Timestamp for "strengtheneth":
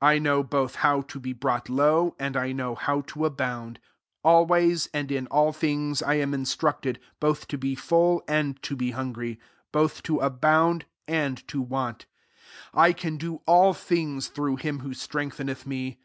14.92-15.66